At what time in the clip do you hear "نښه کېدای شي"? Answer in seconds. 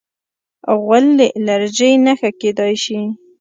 2.05-2.99